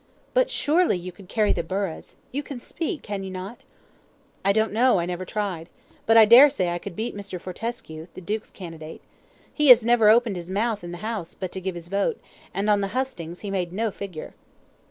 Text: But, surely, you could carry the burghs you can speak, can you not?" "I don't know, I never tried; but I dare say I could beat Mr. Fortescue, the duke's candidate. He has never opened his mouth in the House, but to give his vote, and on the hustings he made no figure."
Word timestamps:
But, 0.33 0.49
surely, 0.49 0.97
you 0.97 1.11
could 1.11 1.29
carry 1.29 1.53
the 1.53 1.61
burghs 1.61 2.15
you 2.31 2.41
can 2.41 2.59
speak, 2.59 3.03
can 3.03 3.23
you 3.23 3.29
not?" 3.29 3.59
"I 4.43 4.51
don't 4.51 4.73
know, 4.73 4.97
I 4.99 5.05
never 5.05 5.25
tried; 5.25 5.69
but 6.07 6.17
I 6.17 6.25
dare 6.25 6.49
say 6.49 6.69
I 6.69 6.79
could 6.79 6.95
beat 6.95 7.15
Mr. 7.15 7.39
Fortescue, 7.39 8.07
the 8.15 8.19
duke's 8.21 8.49
candidate. 8.49 9.03
He 9.53 9.67
has 9.67 9.85
never 9.85 10.09
opened 10.09 10.37
his 10.37 10.49
mouth 10.49 10.83
in 10.83 10.91
the 10.91 11.05
House, 11.05 11.35
but 11.35 11.51
to 11.51 11.61
give 11.61 11.75
his 11.75 11.87
vote, 11.87 12.19
and 12.51 12.67
on 12.67 12.81
the 12.81 12.97
hustings 12.97 13.41
he 13.41 13.51
made 13.51 13.71
no 13.71 13.91
figure." 13.91 14.33